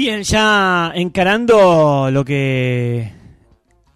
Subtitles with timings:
[0.00, 3.10] Bien, ya encarando lo que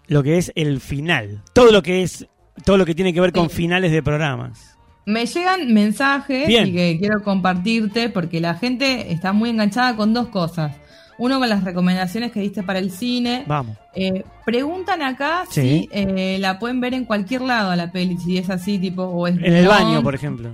[0.07, 2.27] lo que es el final, todo lo que es
[2.65, 3.55] todo lo que tiene que ver con Sí.
[3.55, 4.75] finales de programas.
[5.05, 6.67] Me llegan mensajes Bien.
[6.67, 10.75] y que quiero compartirte porque la gente está muy enganchada con dos cosas.
[11.17, 13.45] Uno con las recomendaciones que diste para el cine.
[13.47, 13.77] Vamos.
[13.95, 15.61] Eh, preguntan acá Sí.
[15.61, 19.03] si eh, la pueden ver en cualquier lado a la peli, si es así, tipo,
[19.03, 20.49] o es En el baño, por ejemplo.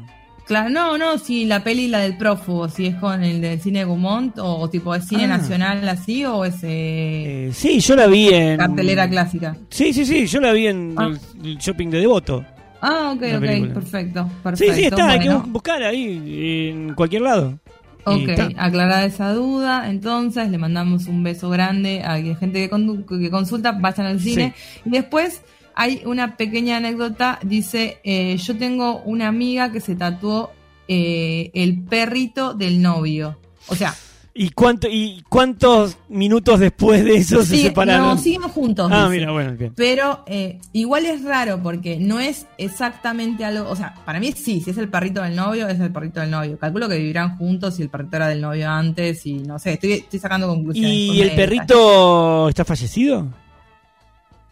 [0.49, 3.85] Claro, no, no, si la peli, la del prófugo, si es con el del cine
[3.85, 5.37] Gumont, o, o tipo es cine Ah.
[5.37, 9.55] nacional así, o es eh, Eh, sí, yo la vi en cartelera clásica.
[9.69, 11.11] Sí, sí, sí, yo la vi en Ah.
[11.43, 12.43] el, shopping de Devoto.
[12.81, 14.73] Ah, ok, ok, perfecto, perfecto.
[14.73, 17.59] Sí, sí, está, hay que buscar ahí en cualquier lado.
[18.05, 23.73] Ok, aclarada esa duda, entonces le mandamos un beso grande a la gente que consulta,
[23.73, 24.55] vayan al cine.
[24.83, 25.43] Y después
[25.79, 30.51] hay una pequeña anécdota, dice, eh, yo tengo una amiga que se tatuó
[30.89, 33.39] eh, el perrito del novio.
[33.69, 33.95] O sea,
[34.33, 38.07] ¿Y, cuánto, ¿Y cuántos minutos después de eso se separaron?
[38.07, 38.91] no, siguen juntos.
[38.91, 39.19] ah, dice.
[39.19, 39.71] mira, bueno, bien.
[39.73, 44.59] Pero eh, igual es raro porque no es exactamente algo, o sea, para mí sí,
[44.59, 46.59] si es el perrito del novio, es el perrito del novio.
[46.59, 49.93] Calculo que vivirán juntos si el perrito era del novio antes y no sé, estoy,
[49.93, 50.91] estoy sacando conclusiones.
[50.91, 53.29] ¿Y el perrito está fallecido?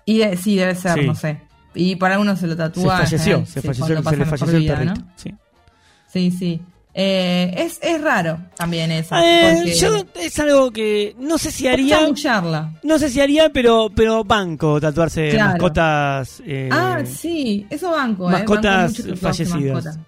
[0.08, 1.06] Y de- sí, debe ser, Sí.
[1.06, 1.40] no sé.
[1.76, 2.98] Y para algunos se lo Se tatúa.
[2.98, 4.96] falleció, eh, se sí, falleció, cuando se pasa le falleció el vida, perrito.
[5.02, 5.08] ¿no?
[5.16, 5.34] Sí.
[6.12, 6.62] Sí, sí.
[7.00, 9.16] Eh, es, es raro también eso.
[9.16, 12.00] Eh, porque yo es algo que no sé si haría,
[12.82, 15.52] no sé si haría, pero pero banco tatuarse Claro.
[15.52, 16.42] mascotas.
[16.44, 18.28] eh, Ah, sí, eso banco.
[18.30, 19.74] eh, mascotas banco fallecidas.
[19.86, 20.00] mascotas.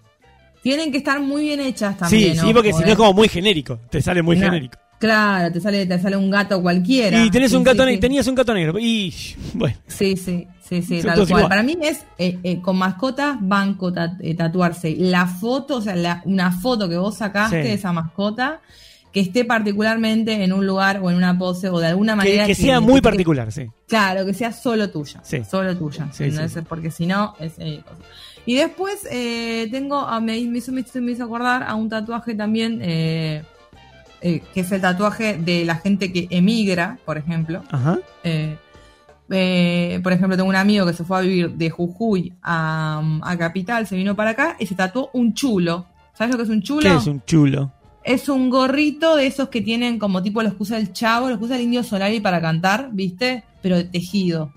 [0.64, 2.34] Tienen que estar muy bien hechas también.
[2.36, 2.92] sí, sí, porque si no eh.
[2.92, 4.46] es como muy genérico, te sale muy No.
[4.46, 4.80] genérico.
[5.00, 7.24] Claro, te sale, te sale un gato cualquiera.
[7.26, 7.86] Y tenés Sí, un gato sí.
[7.88, 8.78] negro, tenías un gato negro.
[8.80, 9.14] Y
[9.54, 11.48] bueno, Sí, sí, sí, sí, tal cual.
[11.48, 14.94] Para mí es eh, eh, con mascotas banco eh, tatuarse.
[15.00, 18.60] La foto, o sea, la- una foto que vos sacaste de esa mascota,
[19.14, 22.46] que esté particularmente en un lugar o en una pose o de alguna manera.
[22.46, 23.68] que sea muy que- particular, sí.
[23.88, 25.22] Claro, que sea solo tuya.
[25.24, 25.42] Sí.
[25.50, 26.10] Solo tuya.
[26.12, 26.52] Sí, ¿entendés?
[26.52, 26.60] sí.
[26.68, 27.54] Porque si no, es.
[27.58, 27.98] eh, cosa.
[28.46, 29.96] y después eh, tengo.
[29.98, 32.82] a- me, me hizo, me hizo- me hizo acordar a un tatuaje también.
[34.22, 37.64] Eh, que es el tatuaje de la gente que emigra, por ejemplo.
[37.72, 38.00] Ajá.
[38.24, 38.58] Eh,
[39.32, 43.38] eh, por ejemplo, tengo un amigo que se fue a vivir de Jujuy a, a
[43.38, 45.86] Capital, se vino para acá y se tatuó un chulo.
[46.14, 46.82] ¿Sabes lo que es un chulo?
[46.90, 47.72] ¿Qué es un chulo?
[48.04, 51.38] Es un gorrito de esos que tienen como tipo los que usa el chavo, los
[51.38, 53.44] que usa el indio Solari para cantar, ¿viste?
[53.62, 54.52] Pero de tejido.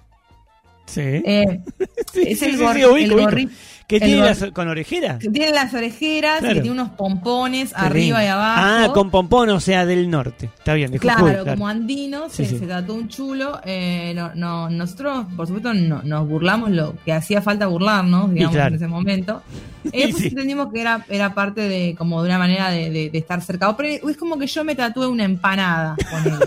[0.87, 1.00] Sí.
[1.03, 1.61] Eh,
[2.12, 3.53] Sí, es sí, el, sí, gor- sí, ubico, el gorrito
[3.98, 5.19] ¿Qué el tiene gor- las, con orejeras?
[5.19, 6.53] que tiene las orejeras Claro.
[6.53, 8.22] y que tiene unos pompones Qué arriba lindo.
[8.22, 8.60] y abajo.
[8.64, 10.50] Ah, con pompón, o sea, del norte.
[10.58, 11.44] Está bien, de Jujuy, Claro, claro.
[11.58, 12.58] como andino, Sí, se, sí.
[12.58, 13.60] se trató un chulo.
[13.64, 18.56] eh, no, no, nosotros, por supuesto, no, nos burlamos lo que hacía falta burlarnos, digamos,
[18.56, 19.42] en ese momento.
[19.84, 20.28] Y Y después sí.
[20.28, 23.76] entendimos que era, era parte de como de una manera de, de- de estar cercado.
[23.76, 26.38] Pero es como que yo me tatué una empanada con él.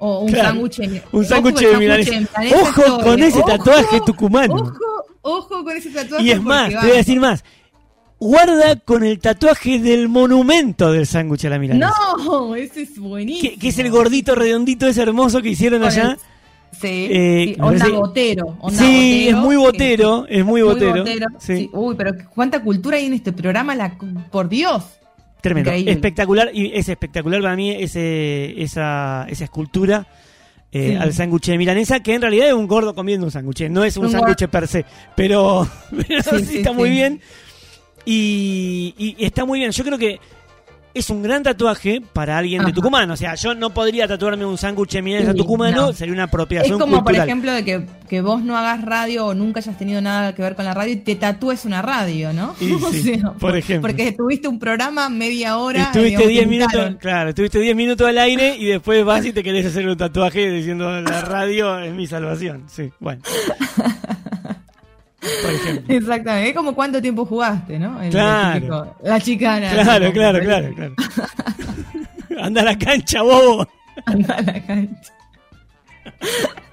[0.00, 0.78] O un sándwich
[1.10, 2.12] Un sándwich de milanesa.
[2.62, 4.54] Ojo con ese ojo, tatuaje tucumano.
[4.54, 4.72] Ojo,
[5.28, 6.24] ojo con ese tatuaje.
[6.24, 7.44] y es más, te voy a decir más.
[8.20, 11.92] Guarda con el tatuaje del monumento del sándwich a la milanesa.
[12.24, 13.52] No, ese es buenísimo.
[13.52, 16.10] Que, que es el gordito redondito ese hermoso que hicieron Con allá.
[16.12, 16.18] el-
[16.70, 18.56] Sí, Eh, sí, onda parece- botero.
[18.60, 21.04] onda Sí, botero, es muy botero, es muy botero.
[21.38, 21.56] Sí.
[21.56, 21.70] sí.
[21.72, 23.96] Uy, pero cuánta cultura hay en este programa, la,
[24.30, 24.84] por Dios.
[25.40, 25.92] Tremendo, Increíble.
[25.92, 30.06] espectacular y es espectacular para mí ese, esa, esa escultura
[30.72, 30.94] eh, Sí.
[30.96, 33.96] al sándwich de milanesa que en realidad es un gordo comiendo un sándwich, no es
[33.96, 34.84] un Un sándwich per se,
[35.16, 35.68] pero,
[36.08, 37.20] pero Sí, está muy bien
[38.04, 39.70] y, y está muy bien.
[39.72, 40.18] Yo creo que
[40.94, 42.72] es un gran tatuaje para alguien de.
[42.72, 45.92] Tucumán, o sea, yo no podría tatuarme un sándwich de milanesa Sí, tucumano, no.
[45.92, 47.28] sería una Es apropiación como, por cultural.
[47.28, 50.54] ejemplo, de que, que vos no hagas radio o nunca hayas tenido nada que ver
[50.56, 52.54] con la radio y te tatúes una radio, ¿no?
[52.60, 53.88] Y O sí, sea, por ejemplo.
[53.88, 55.84] Porque tuviste un programa media hora.
[55.84, 59.32] Estuviste digamos, 10 te minutos, claro, estuviste 10 minutos al aire y después vas y
[59.32, 62.64] te querés hacer un tatuaje diciendo la radio es mi salvación.
[62.68, 63.22] Sí, bueno.
[65.20, 65.94] Por ejemplo.
[65.96, 66.48] Exactamente.
[66.50, 68.00] Es como cuánto tiempo jugaste, ¿no?
[68.00, 68.54] El Claro.
[68.60, 69.70] típico- la chicana.
[69.72, 70.94] Claro, claro, claro, claro.
[72.40, 73.66] Anda a la cancha, bobo.
[74.06, 75.12] Anda a la cancha.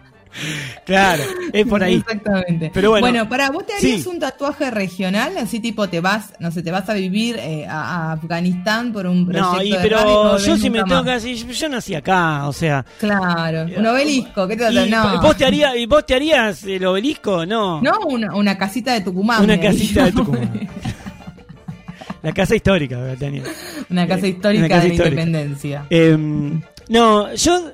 [0.85, 1.23] Claro,
[1.53, 1.95] es por ahí.
[1.95, 2.71] Exactamente.
[2.73, 3.27] Pero bueno.
[3.29, 4.09] para vos te harías Sí.
[4.09, 8.09] un tatuaje regional, así tipo te vas, no sé, te vas a vivir eh, a,
[8.09, 11.03] a Afganistán por un proyecto No, y de pero no yo si me nunca tengo
[11.03, 11.23] que más.
[11.23, 12.85] decir, yo nací acá, o sea.
[12.99, 15.21] Claro, un obelisco, ¿qué te Y, no.
[15.21, 17.45] ¿vos, te harías, ¿Y vos te harías el obelisco?
[17.45, 17.81] No.
[17.81, 19.43] No, una, una casita de Tucumán.
[19.43, 20.11] Una casita de.
[20.11, 20.67] Tucumán.
[22.21, 23.43] La casa histórica, Tania.
[23.89, 25.21] una casa histórica Una casa de la histórica.
[25.21, 25.85] independencia.
[25.91, 26.59] Em,
[26.89, 27.71] no, yo,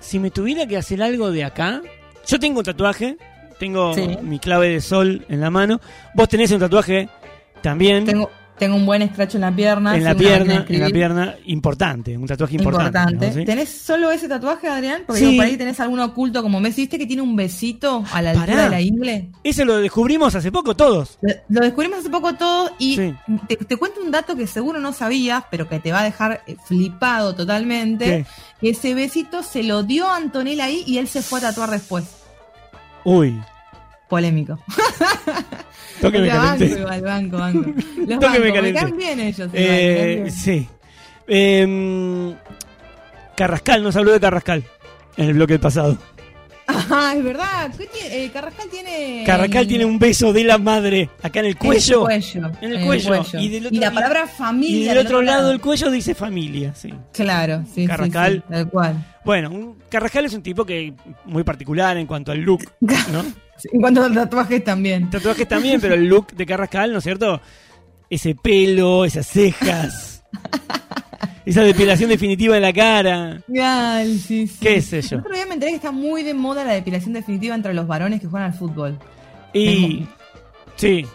[0.00, 1.80] si me tuviera que hacer algo de acá,
[2.26, 3.16] yo tengo un tatuaje,
[3.58, 4.08] tengo Sí.
[4.22, 5.80] mi clave de sol en la mano.
[6.14, 7.08] Vos tenés un tatuaje
[7.62, 8.04] también.
[8.04, 9.96] Tengo, Tengo un buen escracho en la pierna.
[9.96, 12.88] En la pierna, en la pierna, importante, un tatuaje importante.
[12.98, 13.26] Importante.
[13.28, 13.32] ¿no?
[13.32, 13.44] ¿Sí?
[13.46, 15.02] ¿Tenés solo ese tatuaje, Adrián?
[15.06, 15.26] Porque Sí.
[15.30, 16.82] digo, por ahí tenés alguno oculto como Messi.
[16.82, 18.64] ¿Viste que tiene un besito a la altura Pará.
[18.64, 19.30] de la ingle?
[19.42, 21.18] Eso lo descubrimos hace poco todos.
[21.22, 23.14] Lo, lo descubrimos hace poco todo y Sí.
[23.48, 26.42] te, te cuento un dato que seguro no sabías, pero que te va a dejar
[26.46, 28.26] eh, flipado totalmente.
[28.60, 32.04] Ese besito se lo dio a Antonella ahí y él se fue a tatuar después.
[33.04, 33.40] Uy,
[34.10, 34.58] Polémico.
[36.02, 37.70] toque me O sea, banco igual, banco, banco.
[37.70, 39.38] Los Toque me bancos, me bien ellos.
[39.38, 40.30] igual, Eh, bien.
[40.32, 40.68] sí.
[41.26, 42.34] Em,
[43.36, 44.64] Carrascal, nos habló de Carrascal
[45.16, 45.96] en el bloque pasado.
[46.90, 47.70] Ah, es verdad.
[47.76, 48.24] ¿Qué tiene?
[48.24, 49.22] Eh, Carrascal tiene.
[49.24, 52.08] Carrascal tiene un beso de la madre acá en el cuello.
[52.10, 52.50] En el cuello.
[52.60, 53.24] En el cuello.
[53.40, 54.94] Y del otro- la palabra Y familia.
[54.94, 56.92] del otro lado del cuello dice familia, sí.
[57.12, 57.82] Claro, sí.
[57.82, 58.34] sí, Carrascal.
[58.46, 59.06] sí, tal cual.
[59.24, 60.92] Bueno, un, Carrascal es un tipo que
[61.26, 63.22] muy particular en cuanto al look, ¿no?
[63.56, 65.10] Sí, En cuanto a tatuajes también.
[65.10, 67.40] Tatuajes también, pero el look de Carrascal, ¿no es cierto?
[68.08, 70.24] Ese pelo, esas cejas,
[71.50, 73.40] esa depilación definitiva de la cara.
[73.62, 74.58] Ay, sí, sí.
[74.60, 75.16] ¿Qué sé yo?
[75.16, 77.86] El otro día me enteré que está muy de moda la depilación definitiva entre los
[77.86, 78.98] varones que juegan al fútbol.
[79.52, 80.06] Y.
[80.76, 81.06] Sí.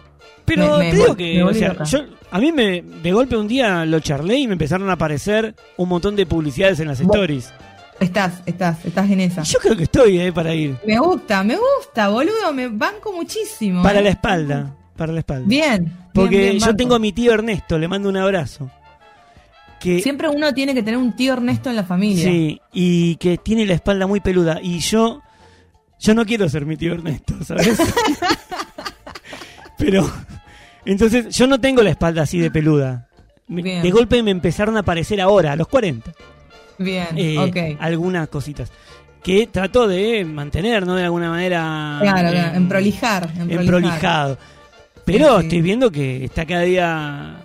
[0.45, 1.99] Pero Me- me te digo que, o sea, yo,
[2.29, 5.89] a mí me, de golpe un día lo charlé y me empezaron a aparecer un
[5.89, 7.51] montón de publicidades en las Vos- stories.
[7.99, 9.41] Estás, estás, estás en esa.
[9.43, 10.75] Yo creo que estoy, eh, para ir.
[10.85, 13.81] Me gusta, me gusta, boludo, me banco muchísimo.
[13.81, 14.03] Para eh.
[14.03, 14.75] la espalda.
[14.97, 15.45] Para la espalda.
[15.47, 15.91] Bien.
[16.13, 18.69] Porque bien, bien, yo tengo a mi tío Ernesto, le mando un abrazo.
[19.85, 22.23] Que, Siempre uno tiene que tener un tío Ernesto en la familia.
[22.25, 24.57] sí, y que tiene la espalda muy peluda.
[24.59, 25.21] Y yo,
[25.99, 27.77] yo no quiero ser mi tío Ernesto, ¿sabes?
[29.77, 30.11] Pero,
[30.85, 33.07] entonces, yo no tengo la espalda así de peluda.
[33.47, 33.83] Bien.
[33.83, 36.11] De golpe me empezaron a aparecer ahora, a los 40,
[36.79, 37.77] Bien, eh, ok.
[37.79, 38.71] algunas cositas.
[39.21, 40.95] Que trato de mantener, ¿no?
[40.95, 41.99] De alguna manera.
[42.01, 43.29] Claro, eh, en prolijar.
[43.37, 44.35] En, prolijado.
[45.05, 45.45] Pero Sí, sí.
[45.45, 47.35] estoy viendo que está cada día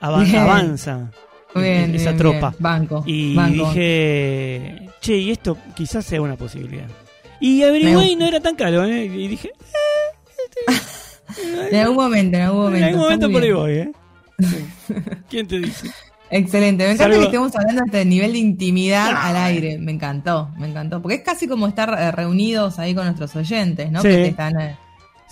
[0.00, 0.36] Bien.
[0.36, 1.10] avanza
[1.54, 2.50] Bien, esa bien, tropa.
[2.50, 2.56] bien.
[2.62, 3.02] Banco.
[3.06, 3.68] Y banco.
[3.68, 6.86] dije, che, y esto quizás sea una posibilidad.
[7.40, 9.04] Y averigué y no era tan caro, ¿eh?
[9.06, 9.50] Y dije,
[11.70, 12.78] En algún momento, en algún momento.
[12.78, 13.92] en algún momento por ahí voy, ¿eh?
[14.38, 14.94] Sí.
[15.30, 15.90] ¿Quién te dice?
[16.30, 19.28] Excelente, me encanta que estemos hablando hasta el nivel de intimidad Ah.
[19.28, 19.78] al aire.
[19.78, 21.00] Me encantó, me encantó.
[21.00, 24.02] Porque es casi como estar eh, reunidos ahí con nuestros oyentes, ¿no?
[24.02, 24.08] Sí.
[24.08, 24.76] Que te están eh,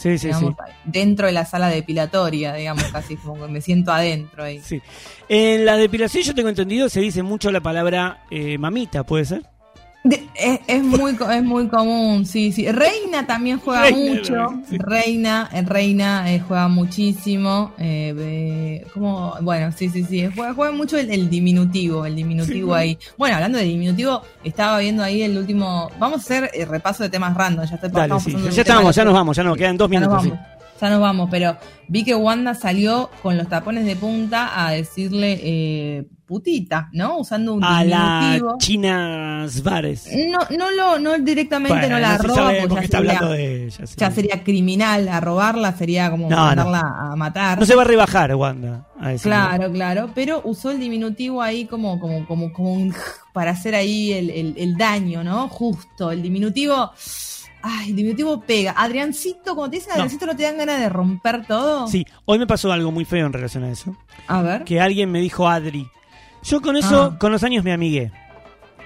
[0.02, 0.72] Sí, sí, digamos, sí.
[0.84, 4.60] dentro de la sala depilatoria, digamos, casi como que me siento adentro ahí.
[4.60, 4.82] sí.
[5.28, 9.42] En la depilación, yo tengo entendido, se dice mucho la palabra eh, mamita, ¿puede ser?
[10.04, 12.66] Es, es muy es muy común, sí, sí.
[12.72, 14.48] Reina también juega Reina, mucho.
[14.68, 14.76] sí.
[14.78, 17.72] Reina, eh, Reina eh, juega muchísimo.
[17.78, 20.28] eh, eh, como, bueno, sí, sí, sí.
[20.34, 22.80] Juega, juega mucho el, el diminutivo, el diminutivo Sí.
[22.80, 22.98] ahí.
[23.16, 25.88] Bueno, hablando de diminutivo, estaba viendo ahí el último.
[26.00, 27.64] Vamos a hacer el repaso de temas random.
[27.66, 28.56] Ya, estoy, Dale, estamos sí.
[28.56, 30.24] Ya estamos, ya nos vamos, ya nos quedan dos minutos.
[30.80, 31.56] Ya nos vamos, pero
[31.86, 37.18] vi que Wanda salió con los tapones de punta a decirle eh, putita, ¿no?
[37.18, 38.56] Usando un A la diminutivo.
[38.58, 40.08] China Svares.
[40.30, 43.12] No, no lo, no directamente Bueno, no la se roba, sabe porque ya está sería,
[43.12, 43.86] hablando de ella.
[43.86, 43.94] sí.
[43.98, 46.80] ya sería criminal, a robarla sería como No, mandarla
[47.12, 47.58] a matar.
[47.60, 48.86] No se va a rebajar, Wanda.
[48.98, 49.12] a.
[49.22, 52.94] Claro, claro, pero usó el diminutivo ahí como, como, como, como un
[53.32, 55.48] para hacer ahí el, el- el daño, ¿no?
[55.48, 56.90] Justo, el diminutivo.
[57.64, 58.74] Ay, el diminutivo pega.
[58.76, 59.94] Adriancito, cuando te dicen No.
[60.02, 61.86] Adriancito, ¿no te dan ganas de romper todo?
[61.86, 63.96] Sí, hoy me pasó algo muy feo en relación a eso.
[64.26, 64.64] A ver.
[64.64, 65.86] Que alguien me dijo Adri.
[66.42, 67.18] Yo con eso, Ah.
[67.18, 68.10] con los años me amigué.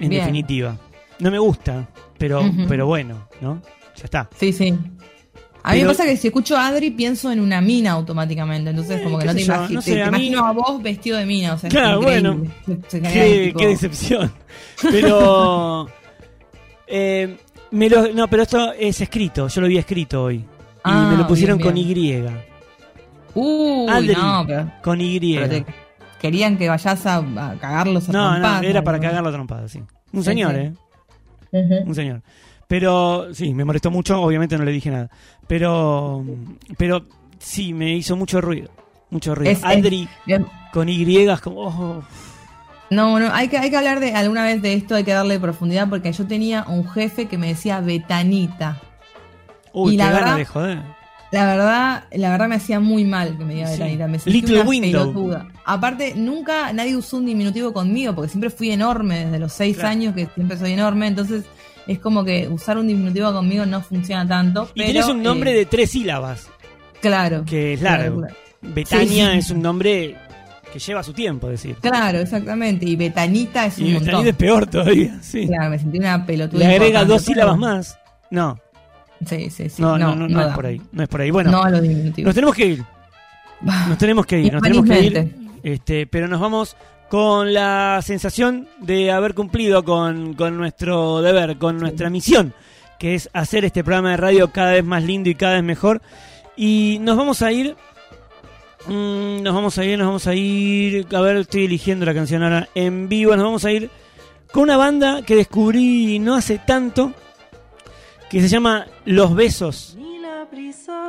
[0.01, 0.23] En Bien.
[0.23, 0.77] definitiva.
[1.19, 3.63] No me gusta, pero, pero bueno, ¿no?
[3.97, 4.29] Ya está.
[4.39, 4.69] Sí, sí.
[5.63, 8.71] A mí Pero- me pasa que si escucho a Adri pienso en una mina automáticamente,
[8.71, 10.53] entonces Eh, como que no te, yo, imagi- no sé, te a mí- imagino a
[10.53, 12.45] vos vestido de mina, o sea, es Claro, bueno.
[12.89, 14.31] Se- Qué, decepción.
[14.83, 15.89] Pero.
[16.87, 17.37] eh,
[17.73, 19.49] me lo- no, pero esto es escrito.
[19.49, 20.37] Yo lo había escrito hoy.
[20.37, 20.45] Y
[20.85, 21.89] Ah, me lo pusieron bien, con bien.
[22.29, 23.39] Y.
[23.39, 24.15] Uy, Adri.
[24.15, 25.35] no, pero, Con Y.
[25.35, 25.65] pero te
[26.21, 29.03] querían que vayas a, a cagarlos a No, no, trompadas, era para ¿no?
[29.03, 29.81] cagar la trompada, sí.
[30.13, 30.59] Un Sí, señor, sí.
[31.53, 31.83] ¿eh?
[31.87, 32.23] Un señor.
[32.69, 35.09] Pero sí, me molestó mucho, obviamente no le dije nada.
[35.47, 36.25] Pero
[36.77, 37.05] pero
[37.39, 38.71] sí, me hizo mucho ruido.
[39.11, 39.53] Mucho ruido.
[39.53, 40.47] Es- es- Adri Bien.
[40.73, 41.61] con Y es como...
[41.69, 42.03] oh,
[42.91, 45.39] No, no, hay que, hay que hablar de alguna vez de esto, hay que darle
[45.39, 48.81] profundidad porque yo tenía un jefe que me decía Betanita.
[49.73, 50.96] uy, Y qué la verdad- de joder.
[51.33, 53.73] La verdad, la verdad me hacía muy mal que me diga Sí.
[53.75, 54.07] Betanita.
[54.07, 55.13] Me sentí Little una window.
[55.13, 55.49] pelotuda.
[55.65, 59.91] Aparte, nunca nadie usó un diminutivo conmigo porque siempre fui enorme desde los seis Claro.
[59.91, 61.09] años que siempre soy enorme.
[61.09, 61.45] Entonces
[61.87, 64.69] es como que usar un diminutivo conmigo no funciona tanto.
[64.75, 66.49] Y pero, tenés un nombre eh, de tres sílabas,
[67.01, 67.45] Claro.
[67.45, 68.21] que es largo.
[68.21, 68.35] claro.
[68.63, 70.17] Betania Sí, es un nombre
[70.73, 71.77] que lleva su tiempo decir.
[71.81, 72.85] Claro, exactamente.
[72.87, 74.27] Y Betanita es un Y montón.
[74.27, 75.47] Es peor todavía, sí.
[75.47, 76.59] Claro, me sentí una pelotuda.
[76.61, 77.99] Le agrega dos sílabas más.
[78.31, 78.59] No,
[79.25, 79.81] Sí, sí, sí.
[79.83, 80.81] no, no, no, no es por ahí.
[80.93, 81.31] No es por ahí.
[81.31, 82.85] Bueno, no nos tenemos que ir.
[83.63, 85.35] Nos tenemos que ir, nos tenemos que ir.
[85.63, 86.77] Este, pero nos vamos
[87.09, 92.53] con la sensación de haber cumplido con, con nuestro deber, con nuestra misión,
[92.99, 96.03] que es hacer este programa de radio cada vez más lindo y cada vez mejor.
[96.57, 97.77] Y nos vamos a ir
[98.87, 101.07] mm, nos vamos a ir, nos vamos a ir.
[101.15, 103.35] A ver, estoy eligiendo la canción ahora en vivo.
[103.37, 103.91] Nos vamos a ir
[104.53, 107.13] con una banda que descubrí no hace tanto.
[108.31, 109.97] Que se llama Los Besos.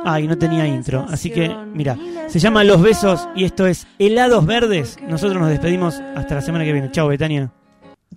[0.04, 1.06] Ay, no tenía intro.
[1.08, 1.96] Así que, mira,
[2.28, 4.96] se llama Los Besos y esto es Helados Verdes.
[5.08, 6.90] Nosotros nos despedimos hasta la semana que viene.
[6.90, 7.50] Chao, Betania.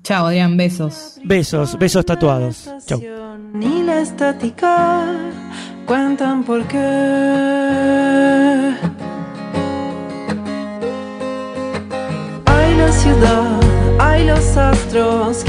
[0.04, 1.20] Chao, Adrián, besos.
[1.24, 2.70] Besos, besos tatuados.
[2.86, 3.00] Chao.
[3.54, 5.16] Ni la estática
[5.86, 6.78] cuentan por qué.
[12.46, 13.60] Hay la ciudad,
[14.00, 15.44] hay los astros